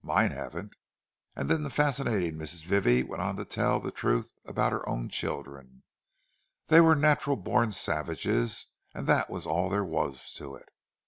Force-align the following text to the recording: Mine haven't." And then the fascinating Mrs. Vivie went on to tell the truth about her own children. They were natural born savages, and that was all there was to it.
Mine 0.03 0.31
haven't." 0.31 0.73
And 1.35 1.47
then 1.47 1.61
the 1.61 1.69
fascinating 1.69 2.33
Mrs. 2.35 2.63
Vivie 2.65 3.03
went 3.03 3.21
on 3.21 3.35
to 3.35 3.45
tell 3.45 3.79
the 3.79 3.91
truth 3.91 4.33
about 4.45 4.71
her 4.71 4.89
own 4.89 5.09
children. 5.09 5.83
They 6.69 6.81
were 6.81 6.95
natural 6.95 7.35
born 7.35 7.71
savages, 7.71 8.65
and 8.95 9.05
that 9.05 9.29
was 9.29 9.45
all 9.45 9.69
there 9.69 9.85
was 9.85 10.33
to 10.37 10.55
it. 10.55 10.69